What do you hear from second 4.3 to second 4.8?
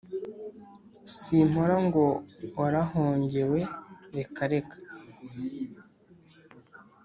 reka